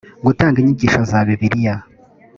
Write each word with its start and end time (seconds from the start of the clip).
gutanga 0.25 0.57
inyigisho 0.59 0.99
za 1.09 1.19
bibiliya 1.27 1.75